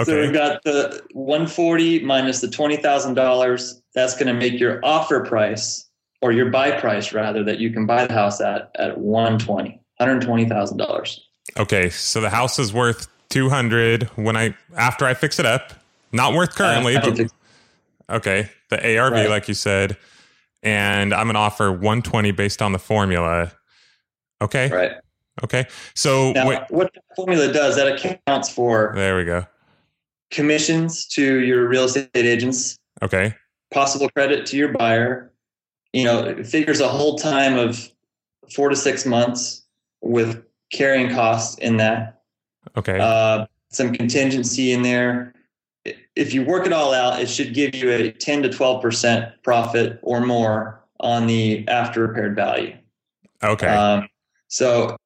[0.05, 3.81] So we've got the 140 minus the $20,000.
[3.93, 5.89] That's going to make your offer price
[6.21, 11.19] or your buy price rather that you can buy the house at at 120, $120,000.
[11.57, 15.73] Okay, so the house is worth 200 when I after I fix it up.
[16.13, 17.31] Not worth currently, Uh, but
[18.09, 19.29] okay, the ARV Right.
[19.29, 19.97] like you said,
[20.63, 23.52] and I'm going to offer 120 based on the formula.
[24.41, 24.69] Okay.
[24.69, 24.91] right.
[25.43, 25.65] Okay.
[25.95, 29.45] So Now, wait, what the formula does, that accounts for there we go.
[30.32, 33.34] commissions to your real estate agents, Okay.
[33.72, 35.32] possible credit to your buyer.
[35.93, 37.89] You know, it figures a whole time of
[38.54, 39.63] four to six months
[40.02, 42.22] with carrying costs in that.
[42.78, 43.00] Okay.
[43.00, 45.34] uh, some contingency in there.
[46.19, 49.99] If you work it all out, it should give you a 10 to 12% profit
[50.01, 52.75] or more on the after repaired value.
[53.41, 53.67] okay.
[53.67, 54.10] Um,
[54.49, 54.97] so,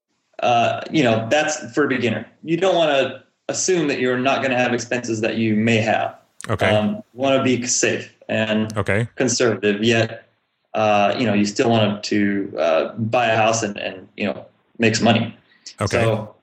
[0.42, 2.26] uh, you know, that's for a beginner.
[2.44, 5.78] You don't want to assume that you're not going to have expenses that you may
[5.78, 6.18] have.
[6.50, 6.68] okay.
[6.68, 9.08] Um, want to be safe and okay.
[9.16, 10.30] conservative, yet,
[10.74, 14.46] uh, you know, you still want to uh, buy a house and, and, you know,
[14.80, 15.38] make some money.
[15.80, 16.02] Okay.
[16.02, 16.36] So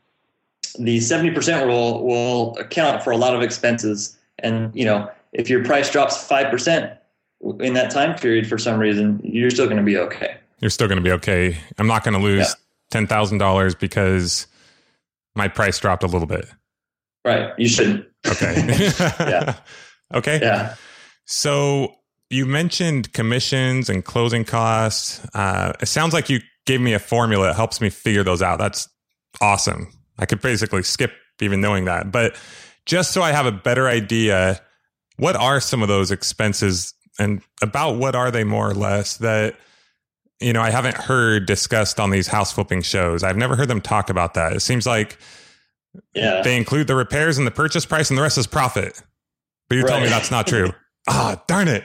[0.78, 4.16] the 70% rule will account for a lot of expenses.
[4.42, 6.96] And, you know, if your price drops 5%
[7.60, 10.36] in that time period for some reason, you're still going to be okay.
[10.60, 11.56] You're still going to be okay.
[11.78, 12.54] I'm not going to lose
[12.92, 14.46] $10,000 because
[15.34, 16.46] my price dropped a little bit.
[17.24, 17.52] Right.
[17.58, 18.06] You shouldn't.
[18.26, 18.88] Okay.
[19.20, 19.56] Yeah.
[20.12, 20.40] Okay.
[20.40, 20.74] Yeah.
[21.24, 21.94] So
[22.28, 25.24] you mentioned commissions and closing costs.
[25.34, 28.58] Uh, it sounds like you gave me a formula that helps me figure those out.
[28.58, 28.88] That's
[29.40, 29.92] awesome.
[30.18, 32.12] I could basically skip even knowing that.
[32.12, 32.36] But
[32.86, 34.60] just so I have a better idea,
[35.16, 39.56] what are some of those expenses and about what are they more or less that
[40.40, 43.22] you know I haven't heard discussed on these house flipping shows.
[43.22, 44.52] I've never heard them talk about that.
[44.54, 45.18] It seems like
[46.14, 46.40] Yeah.
[46.42, 49.00] they include the repairs and the purchase price and the rest is profit.
[49.68, 50.72] But you're telling me that's not true.
[51.08, 51.84] Ah, darn it.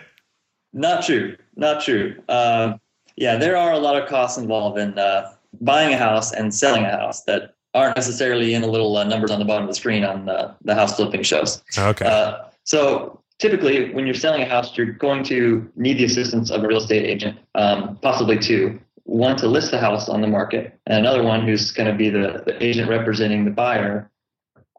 [0.74, 1.36] Not true.
[1.56, 2.16] Not true.
[2.30, 2.80] Um,
[3.18, 5.32] yeah, there are a lot of costs involved in uh,
[5.62, 9.30] buying a house and selling a house that aren't necessarily in the little uh, numbers
[9.30, 11.62] on the bottom of the screen on uh, the house flipping shows.
[11.78, 12.06] Okay.
[12.06, 16.64] Uh, so typically, when you're selling a house, you're going to need the assistance of
[16.64, 18.80] a real estate agent, um, possibly two.
[19.04, 22.10] One to list the house on the market, and another one who's going to be
[22.10, 24.10] the, the agent representing the buyer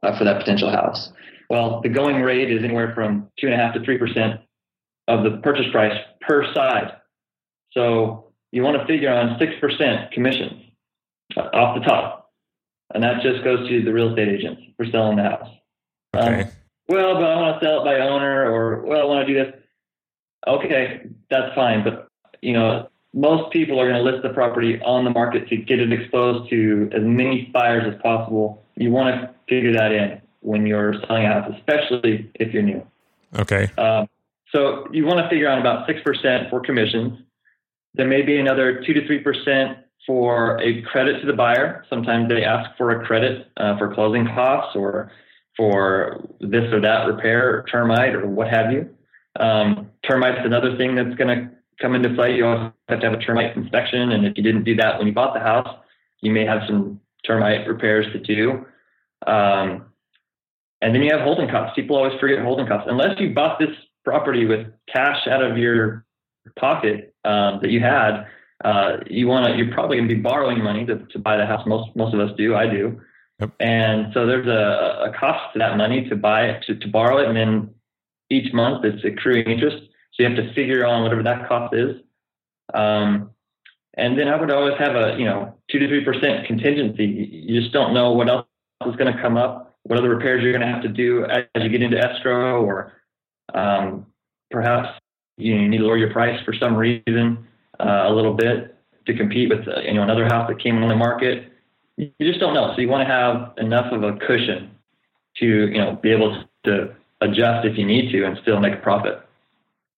[0.03, 1.13] uh, for that potential house.
[1.49, 4.41] Well, the going rate is anywhere from two and a half to three percent
[5.07, 6.97] of the purchase price per side.
[7.71, 10.65] So you want to figure on six percent commissions
[11.37, 12.15] uh, off the top,
[12.94, 15.49] and that just goes to the real estate agents for selling the house.
[16.14, 16.42] okay.
[16.42, 16.49] Um,
[16.88, 19.44] well, but I want to sell it by owner, or well, I want to do
[19.44, 19.61] this.
[20.46, 22.09] Okay, that's fine, but
[22.40, 25.81] you know, most people are going to list the property on the market to get
[25.81, 28.62] it exposed to as many buyers as possible.
[28.77, 30.20] You want to figure that in.
[30.40, 32.87] when you're selling a house, especially if you're new.
[33.37, 33.68] Okay.
[33.79, 34.09] Um,
[34.53, 37.18] so you want to figure out about 6% for commissions.
[37.94, 41.85] There may be another 2 to 3% for a credit to the buyer.
[41.90, 45.11] Sometimes they ask for a credit uh, for closing costs or
[45.57, 48.88] for this or that repair termite or what have you.
[49.40, 52.37] Um, termite's another thing that's going to come into play.
[52.37, 54.12] You also have to have a termite inspection.
[54.12, 55.69] And if you didn't do that when you bought the house,
[56.21, 58.64] you may have some termite repairs to do.
[59.27, 59.87] Um,
[60.83, 61.75] and then you have holding costs.
[61.75, 62.87] People always forget holding costs.
[62.88, 63.71] Unless you bought this
[64.05, 66.05] property with cash out of your
[66.59, 68.27] pocket um, that you had,
[68.64, 69.57] uh, you want to.
[69.57, 71.66] You're probably going to be borrowing money to, to buy the house.
[71.66, 72.55] Most most of us do.
[72.55, 73.01] I do.
[73.40, 73.53] Yep.
[73.61, 77.19] And so there's a, a cost to that money to buy it, to, to borrow
[77.19, 77.71] it, and then
[78.31, 79.77] each month it's accruing interest.
[80.12, 81.97] So you have to figure on whatever that cost is.
[82.73, 83.31] Um,
[83.99, 87.05] and then I would always have a, you know, two to three percent contingency.
[87.05, 88.47] You just don't know what else
[88.87, 91.62] is going to come up, what other repairs you're going to have to do as
[91.62, 92.95] you get into escrow, or
[93.53, 94.07] um,
[94.51, 94.99] perhaps
[95.37, 97.47] you need to lower your price for some reason
[97.81, 100.89] uh, a little bit to compete with, uh, you know, another house that came on
[100.89, 101.53] the market.
[101.97, 102.73] You just don't know.
[102.75, 104.71] So you want to have enough of a cushion
[105.39, 108.79] to, you know, be able to adjust if you need to and still make a
[108.79, 109.21] profit.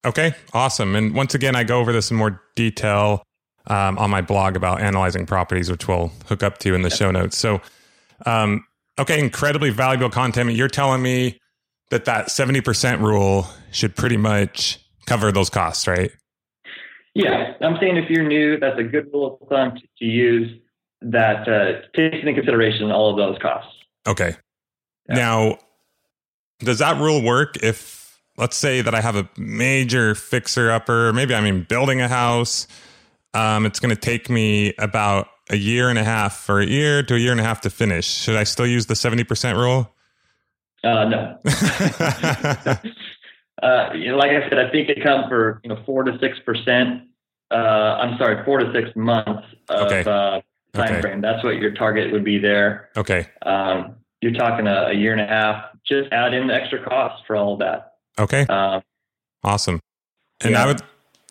[0.04, 0.94] Okay, awesome.
[0.94, 3.24] And once again, I go over this in more detail
[3.66, 7.10] um, on my blog about analyzing properties, which we'll hook up to in the show
[7.10, 7.36] notes.
[7.36, 7.60] So,
[8.24, 8.64] um,
[8.98, 10.52] okay, incredibly valuable content.
[10.52, 11.40] You're telling me
[11.90, 16.10] that that 70% rule should pretty much cover those costs, right?
[17.18, 20.56] Yeah, I'm saying if you're new, that's a good rule of thumb to use
[21.02, 23.72] that uh, takes into consideration all of those costs.
[24.06, 24.36] Okay.
[25.08, 25.14] Yeah.
[25.16, 25.58] Now,
[26.60, 31.34] does that rule work if, let's say, that I have a major fixer upper, maybe
[31.34, 32.68] I mean building a house?
[33.34, 37.02] Um, it's going to take me about a year and a half or a year
[37.02, 38.06] to a year and a half to finish.
[38.06, 39.92] Should I still use the 70% rule?
[40.84, 41.38] Uh, no.
[43.62, 46.18] uh, you know, like I said, I think it comes for you know four to
[46.20, 47.07] six percent.
[47.50, 47.54] Uh,
[48.00, 50.00] I'm sorry, four to six months of okay.
[50.00, 50.42] uh, time
[50.74, 51.00] okay.
[51.00, 51.20] frame.
[51.20, 52.90] That's what your target would be there.
[52.96, 53.26] Okay.
[53.42, 55.64] Um, you're talking a, a, year and a half.
[55.86, 57.94] Just add in the extra costs for all of that.
[58.18, 58.42] Okay.
[58.46, 58.82] Um,
[59.42, 59.80] awesome.
[60.40, 60.64] And yeah.
[60.64, 60.82] I would,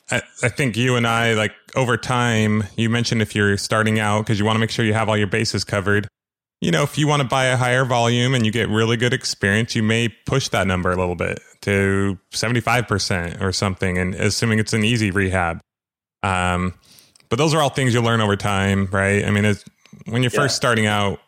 [0.10, 2.64] I, I think you and I like over time.
[2.76, 5.18] You mentioned if you're starting out because you want to make sure you have all
[5.18, 6.08] your bases covered
[6.62, 9.14] you know, if you want to buy a higher volume and you get really good
[9.14, 14.60] experience, you may push that number a little bit to 75% or something, and assuming
[14.60, 15.60] it's an easy rehab.
[16.24, 16.74] Um,
[17.30, 19.26] but those are all things you'll learn over time, right?
[19.26, 19.64] I mean, it's,
[20.06, 20.40] when you're yeah.
[20.40, 21.20] first starting out,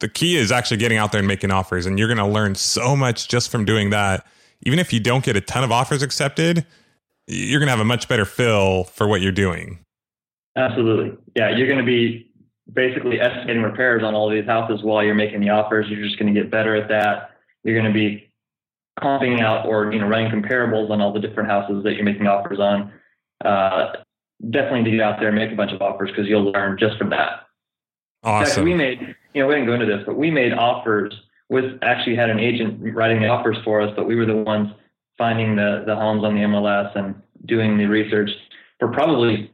[0.00, 2.54] the key is actually getting out there and making offers, and you're going to learn
[2.54, 4.26] so much just from doing that.
[4.62, 6.66] Even if you don't get a ton of offers accepted,
[7.26, 9.78] you're going to have a much better feel for what you're doing.
[10.56, 11.16] Absolutely.
[11.34, 12.30] Yeah, you're going to be
[12.72, 15.86] basically estimating repairs on all these houses while you're making the offers.
[15.88, 17.30] You're just going to get better at that.
[17.62, 18.30] You're going to be
[19.00, 22.26] comping out or you know running comparables on all the different houses that you're making
[22.26, 22.92] offers on.
[23.44, 23.92] Uh,
[24.50, 26.98] definitely to get out there and make a bunch of offers because you'll learn just
[26.98, 27.46] from that.
[28.22, 28.54] Awesome.
[28.54, 31.12] Fact, we made you know we didn't go into this, but we made offers
[31.48, 34.68] with actually had an agent writing the offers for us, but we were the ones
[35.18, 37.14] finding the the homes on the MLS and
[37.46, 38.30] doing the research
[38.78, 39.50] for probably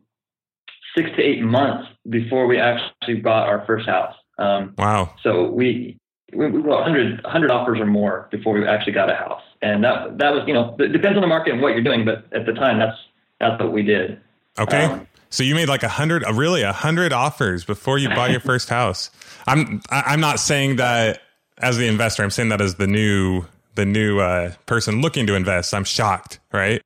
[0.97, 4.15] six to eight months before we actually bought our first house.
[4.39, 5.15] Um, wow.
[5.23, 5.99] So we,
[6.33, 9.43] we, we got 100, 100 offers or more before we actually got a house.
[9.63, 12.05] And that, that was, you know, it depends on the market and what you're doing,
[12.05, 12.97] but at the time that's,
[13.39, 14.21] that's what we did.
[14.61, 14.85] Okay.
[14.85, 18.41] Um, so you made like a hundred, really a hundred offers before you bought your
[18.41, 19.11] first house.
[19.47, 21.23] I'm, I'm not saying that
[21.59, 23.45] as the investor, I'm saying that as the new,
[23.77, 25.73] the new uh, person looking to invest.
[25.73, 26.83] I'm shocked, right?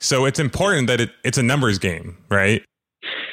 [0.00, 2.62] So it's important that it, it's a numbers game, right?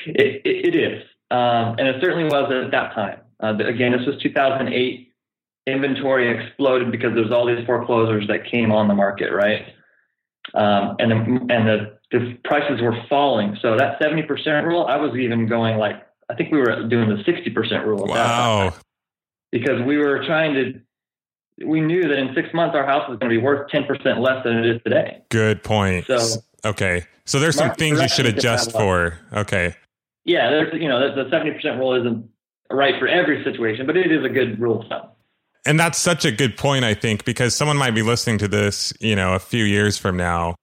[0.08, 1.03] It, it, it is.
[1.31, 3.19] Um, and it certainly was at that time.
[3.41, 5.12] Uh, again, this was 2008.
[5.67, 9.65] Inventory exploded because there was all these foreclosures that came on the market, right?
[10.53, 13.57] Um, and the, and the, the prices were falling.
[13.61, 17.23] So that 70% rule, I was even going like, I think we were doing the
[17.23, 18.05] 60% rule.
[18.07, 18.73] Wow.
[19.51, 20.81] Because we were trying to
[21.65, 23.87] we knew that in six months our house was going to be worth 10%
[24.19, 25.21] less than it is today.
[25.29, 26.05] Good point.
[26.05, 27.05] So, okay.
[27.23, 29.17] So there's some things you should adjust for.
[29.31, 29.73] Okay
[30.25, 32.27] yeah, there's you know the seventy percent rule isn't
[32.71, 35.07] right for every situation, but it is a good rule of thumb.
[35.67, 38.93] And that's such a good point, I think, because someone might be listening to this,
[38.99, 40.55] you know, a few years from now.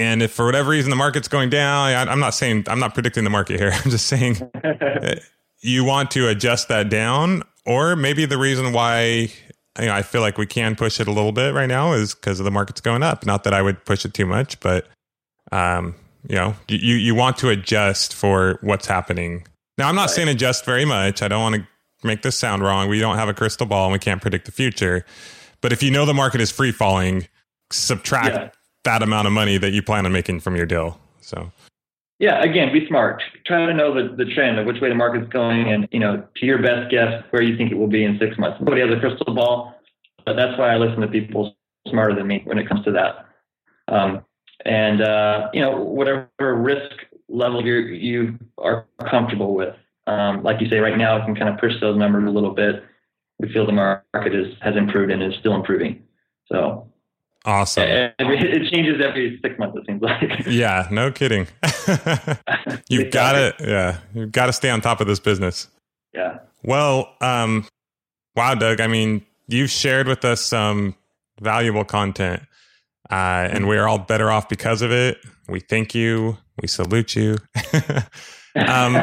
[0.00, 3.22] And if for whatever reason the market's going down, I'm not saying I'm not predicting
[3.22, 3.70] the market here.
[3.84, 4.50] I'm just saying
[5.60, 9.30] you want to adjust that down, or maybe the reason why
[9.78, 12.14] you know, I feel like we can push it a little bit right now is
[12.14, 13.26] because of the market's going up.
[13.26, 14.88] Not that I would push it too much, but
[15.52, 15.94] um,
[16.26, 19.46] you know, you, you want to adjust for what's happening.
[19.76, 20.10] Now, I'm not right.
[20.10, 21.20] saying adjust very much.
[21.20, 21.66] I don't want to
[22.02, 22.88] make this sound wrong.
[22.88, 25.04] We don't have a crystal ball and we can't predict the future.
[25.60, 27.28] But if you know the market is free falling,
[27.70, 28.50] subtract Yeah.
[28.84, 30.98] That amount of money that you plan on making from your deal.
[31.20, 31.50] So
[32.18, 33.22] Yeah, again, be smart.
[33.46, 36.24] Try to know the, the trend of which way the market's going and, you know,
[36.36, 38.58] to your best guess where you think it will be in six months.
[38.60, 39.74] Nobody has a crystal ball,
[40.24, 41.56] but that's why I listen to people
[41.88, 43.26] smarter than me when it comes to that.
[43.88, 44.24] Um,
[44.64, 46.92] and, uh, you know, whatever risk
[47.30, 49.74] level you you are comfortable with.
[50.06, 52.50] Um, like you say, right now, it can kind of push those numbers a little
[52.50, 52.84] bit.
[53.38, 56.02] We feel the market is, has improved and is still improving.
[56.50, 56.90] So
[57.44, 57.84] awesome.
[57.88, 60.46] it changes every six months, it seems like.
[60.46, 61.46] Yeah, no kidding.
[62.88, 65.68] you've got to, yeah, you've got to stay on top of this business.
[66.12, 66.38] Yeah.
[66.62, 67.66] Well, um,
[68.36, 68.80] wow, Doug.
[68.80, 70.94] I mean, you've shared with us some
[71.40, 72.42] valuable content,
[73.10, 75.18] uh, and we're all better off because of it.
[75.48, 76.36] We thank you.
[76.60, 77.38] We salute you.
[78.56, 79.02] um,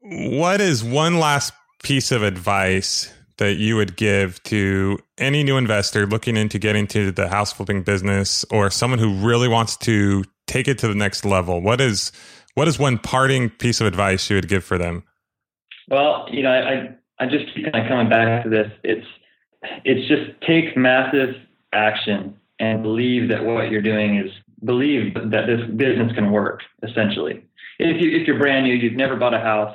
[0.00, 1.52] what is one last
[1.82, 7.10] piece of advice that you would give to any new investor looking into getting into
[7.10, 11.24] the house flipping business or someone who really wants to take it to the next
[11.24, 11.60] level?
[11.60, 12.12] What is
[12.54, 15.04] what is one parting piece of advice you would give for them?
[15.88, 18.70] Well, you know, I I just keep kind of coming back to this.
[18.82, 19.06] It's
[19.84, 21.36] it's just take massive
[21.72, 24.30] action and believe that what you're doing is
[24.64, 26.62] believe that this business can work.
[26.82, 27.44] Essentially,
[27.78, 29.74] if you if you're brand new, you've never bought a house.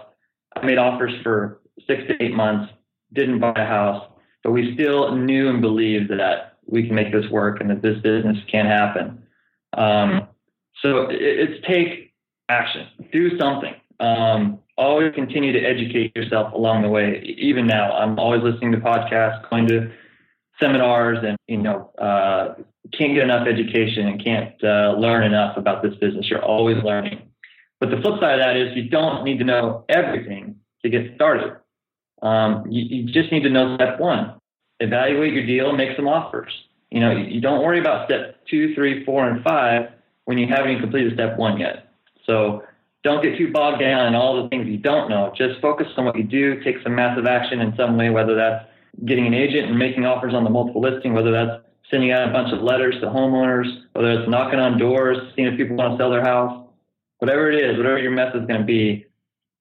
[0.56, 2.73] I made offers for six to eight months,
[3.14, 4.06] didn't buy a house,
[4.44, 8.00] but we still knew and believed that we can make this work and that this
[8.02, 9.24] business can happen.
[9.78, 10.28] Um,
[10.82, 12.14] so it, it's take
[12.50, 13.74] action, do something.
[14.00, 17.22] Um, always continue to educate yourself along the way.
[17.38, 19.92] Even now, I'm always listening to podcasts, going to
[20.60, 22.56] seminars, and you know, uh,
[22.92, 26.30] can't get enough education and can't uh, learn enough about this business.
[26.30, 27.22] You're always learning.
[27.80, 31.16] But the flip side of that is you don't need to know everything to get
[31.16, 31.58] started.
[32.24, 34.34] Um, you, you just need to know step one.
[34.80, 36.52] Evaluate your deal, make some offers.
[36.90, 39.90] You know, you, don't worry about step two, three, four, and five
[40.26, 41.92] when you haven't even completed step one yet.
[42.26, 42.64] So
[43.04, 45.34] don't get too bogged down in all the things you don't know.
[45.38, 46.64] Just focus on what you do.
[46.64, 48.66] Take some massive action in some way, whether that's
[49.06, 52.32] getting an agent and making offers on the multiple listing, whether that's sending out a
[52.32, 56.02] bunch of letters to homeowners, whether it's knocking on doors, seeing if people want to
[56.02, 56.68] sell their house,
[57.20, 59.06] whatever it is, whatever your method is going to be,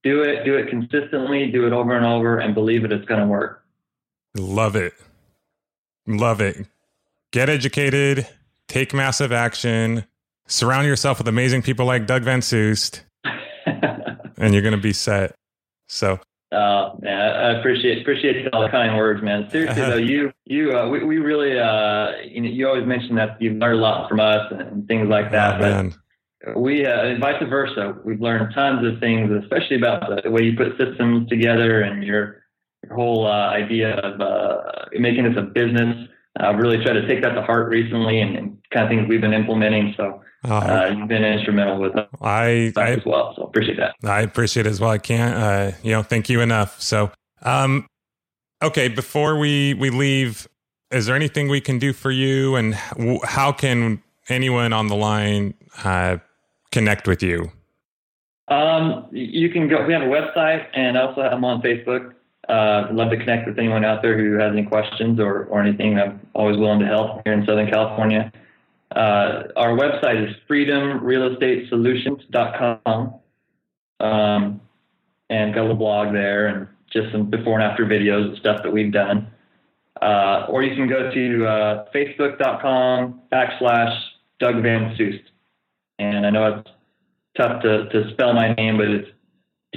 [0.02, 3.20] do it, do it consistently, do it over and over, and believe it, it's going
[3.20, 3.64] to work.
[4.36, 4.94] Love it.
[6.06, 6.66] Love it.
[7.32, 8.26] Get educated,
[8.68, 10.04] take massive action,
[10.46, 13.02] surround yourself with amazing people like Doug Van Soest,
[13.66, 15.34] and you're going to be set.
[15.88, 16.18] So,
[16.50, 19.48] Uh, man, I appreciate appreciate all the kind words, man.
[19.50, 23.40] Seriously though, you you uh, we we really uh, you know you always mention that
[23.40, 25.94] you've learned a lot from us and things like that, oh, but man.
[26.56, 27.96] We uh, and vice versa.
[28.04, 32.42] We've learned tons of things, especially about the way you put systems together and your
[32.84, 36.08] your whole uh, idea of uh, making this a business.
[36.38, 39.20] I've really tried to take that to heart recently, and, and kind of things we've
[39.20, 39.94] been implementing.
[39.96, 43.32] So Oh, uh, you've been instrumental with us I, I as well.
[43.36, 43.94] So appreciate that.
[44.02, 44.90] I appreciate it as well.
[44.90, 46.80] I can't, uh, you know, thank you enough.
[46.82, 47.12] So,
[47.42, 47.86] um,
[48.60, 50.48] okay, before we we leave,
[50.90, 54.96] is there anything we can do for you, and w- how can anyone on the
[54.96, 56.16] line uh,
[56.72, 57.52] connect with you?
[58.48, 59.86] Um, you can go.
[59.86, 62.14] We have a website, and also I'm on Facebook.
[62.48, 65.96] Uh, love to connect with anyone out there who has any questions or, or anything.
[65.98, 68.32] I'm always willing to help here in Southern California.
[68.90, 73.14] Uh, our website is freedomrealestatesolutions.com.
[74.00, 74.60] Um,
[75.32, 78.62] and got a little blog there and just some before and after videos and stuff
[78.62, 79.26] that we've done.
[80.00, 83.98] Uh, or you can go to uh, facebook.com backslash
[84.38, 85.22] Doug Van Soest.
[85.98, 86.70] And I know it's
[87.36, 89.08] tough to, to spell my name, but it's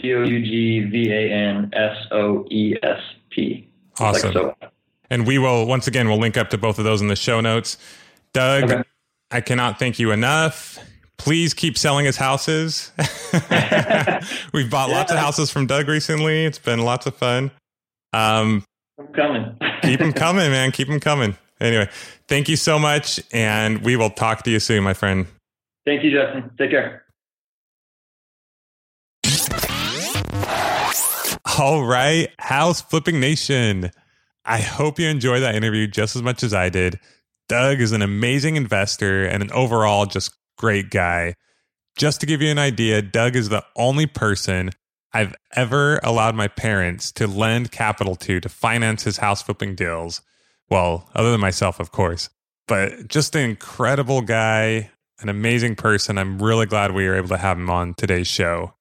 [0.02, 3.00] D O U G V A N S O E S
[3.34, 3.68] T.
[4.00, 4.34] Awesome.
[4.34, 4.70] Like so.
[5.10, 7.40] And we will once again we'll link up to both of those in the show
[7.42, 7.78] notes.
[8.34, 8.84] Doug, Okay.
[9.32, 10.78] I cannot thank you enough.
[11.18, 12.92] Please keep selling his houses.
[14.54, 16.46] We've bought lots of houses from Doug recently.
[16.46, 17.52] It's been lots of fun.
[18.14, 18.64] Um,
[19.00, 19.58] I'm coming.
[19.82, 20.72] keep them coming, man.
[20.72, 21.38] Keep them coming.
[21.62, 21.90] Anyway,
[22.28, 25.26] thank you so much, and we will talk to you soon, my friend.
[25.86, 26.52] Thank you, Justin.
[26.58, 27.04] Take care.
[31.58, 33.92] All right, House Flipping Nation.
[34.44, 37.00] I hope you enjoyed that interview just as much as I did.
[37.48, 41.36] Doug is an amazing investor and an overall just great guy.
[41.98, 44.72] Just to give you an idea, Doug is the only person
[45.14, 50.22] I've ever allowed my parents to lend capital to to finance his house flipping deals.
[50.70, 52.30] Well, other than myself, of course.
[52.68, 56.18] But just an incredible guy, an amazing person.
[56.18, 58.74] I'm really glad we were able to have him on today's show.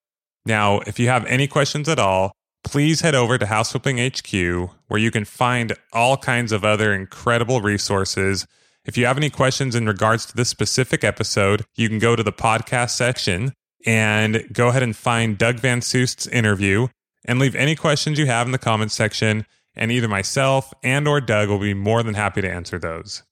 [0.46, 2.32] Now, if you have any questions at all,
[2.64, 6.92] please head over to House Flipping HQ where you can find all kinds of other
[6.92, 8.46] incredible resources.
[8.84, 12.22] If you have any questions in regards to this specific episode, you can go to
[12.22, 13.52] the podcast section
[13.86, 16.88] and go ahead and find Doug Van Soest's interview
[17.24, 21.20] and leave any questions you have in the comments section and either myself and or
[21.20, 23.22] Doug will be more than happy to answer those.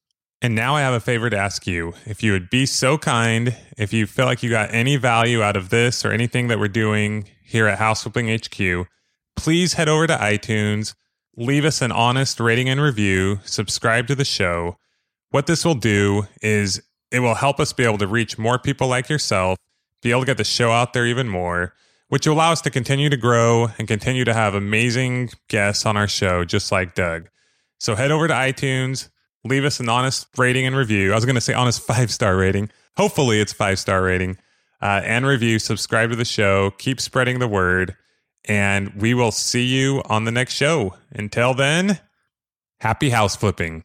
[0.44, 1.94] And now I have a favor to ask you.
[2.04, 5.56] If you would be so kind, if you feel like you got any value out
[5.56, 8.88] of this or anything that we're doing here at House Flipping HQ,
[9.36, 10.94] please head over to iTunes,
[11.36, 14.78] leave us an honest rating and review, subscribe to the show.
[15.30, 16.82] What this will do is
[17.12, 19.56] it will help us be able to reach more people like yourself,
[20.02, 21.72] be able to get the show out there even more,
[22.08, 25.96] which will allow us to continue to grow and continue to have amazing guests on
[25.96, 27.28] our show, just like Doug.
[27.78, 29.08] So head over to iTunes,
[29.44, 31.12] leave us an honest rating and review.
[31.12, 32.70] I was going to say honest five star rating.
[32.96, 34.38] Hopefully, it's five star rating
[34.80, 35.58] uh, and review.
[35.58, 36.70] Subscribe to the show.
[36.78, 37.96] Keep spreading the word.
[38.44, 40.96] And we will see you on the next show.
[41.12, 42.00] Until then,
[42.80, 43.84] happy house flipping.